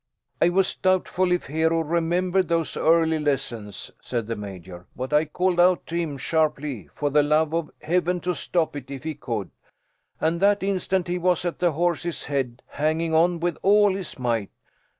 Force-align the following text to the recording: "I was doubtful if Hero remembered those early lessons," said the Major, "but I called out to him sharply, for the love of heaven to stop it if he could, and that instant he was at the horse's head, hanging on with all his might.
"I 0.41 0.49
was 0.49 0.73
doubtful 0.73 1.31
if 1.31 1.45
Hero 1.45 1.81
remembered 1.81 2.47
those 2.47 2.75
early 2.75 3.19
lessons," 3.19 3.91
said 4.01 4.25
the 4.25 4.35
Major, 4.35 4.87
"but 4.95 5.13
I 5.13 5.25
called 5.25 5.59
out 5.59 5.85
to 5.85 5.95
him 5.95 6.17
sharply, 6.17 6.87
for 6.91 7.11
the 7.11 7.21
love 7.21 7.53
of 7.53 7.69
heaven 7.83 8.19
to 8.21 8.33
stop 8.33 8.75
it 8.75 8.89
if 8.89 9.03
he 9.03 9.13
could, 9.13 9.51
and 10.19 10.39
that 10.39 10.63
instant 10.63 11.07
he 11.07 11.19
was 11.19 11.45
at 11.45 11.59
the 11.59 11.73
horse's 11.73 12.23
head, 12.23 12.63
hanging 12.69 13.13
on 13.13 13.39
with 13.41 13.59
all 13.61 13.93
his 13.93 14.17
might. 14.17 14.49